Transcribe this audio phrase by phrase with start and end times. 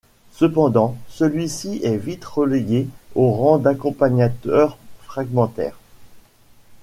[0.31, 5.77] Cependant, celui-ci est vite relégué au rang d'accompagnateur fragmentaire.